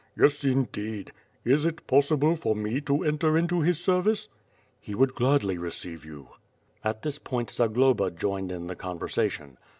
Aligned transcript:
"Yes, 0.17 0.43
indeed! 0.43 1.11
Is 1.45 1.63
it 1.63 1.85
possible 1.85 2.35
for 2.35 2.55
me 2.55 2.81
to 2.87 3.03
enter 3.03 3.37
into 3.37 3.61
his 3.61 3.79
ser 3.79 4.01
vice?" 4.01 4.29
"He 4.79 4.95
would 4.95 5.13
gladly 5.13 5.59
receive 5.59 6.03
you." 6.05 6.29
At 6.83 7.03
this 7.03 7.19
point 7.19 7.51
Zagloba 7.51 8.09
joined 8.09 8.51
in 8.51 8.65
the 8.65 8.75
conversation. 8.75 9.59